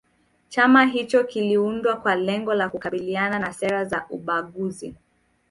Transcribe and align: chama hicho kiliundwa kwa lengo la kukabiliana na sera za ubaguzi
chama 0.49 0.85
hicho 0.85 1.23
kiliundwa 1.23 1.95
kwa 1.95 2.15
lengo 2.15 2.53
la 2.53 2.69
kukabiliana 2.69 3.39
na 3.39 3.53
sera 3.53 3.85
za 3.85 4.05
ubaguzi 4.09 4.95